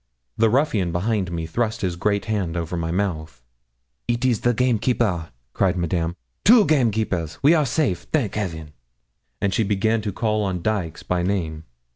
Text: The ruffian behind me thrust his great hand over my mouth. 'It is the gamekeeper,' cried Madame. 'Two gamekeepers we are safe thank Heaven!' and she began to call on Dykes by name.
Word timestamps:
The 0.35 0.49
ruffian 0.49 0.91
behind 0.91 1.31
me 1.31 1.45
thrust 1.45 1.81
his 1.81 1.95
great 1.95 2.25
hand 2.25 2.57
over 2.57 2.75
my 2.75 2.89
mouth. 2.89 3.43
'It 4.07 4.25
is 4.25 4.41
the 4.41 4.51
gamekeeper,' 4.51 5.29
cried 5.53 5.77
Madame. 5.77 6.15
'Two 6.43 6.65
gamekeepers 6.65 7.37
we 7.43 7.53
are 7.53 7.67
safe 7.67 8.07
thank 8.11 8.33
Heaven!' 8.33 8.73
and 9.41 9.53
she 9.53 9.63
began 9.63 10.01
to 10.01 10.11
call 10.11 10.43
on 10.43 10.63
Dykes 10.63 11.03
by 11.03 11.21
name. 11.21 11.65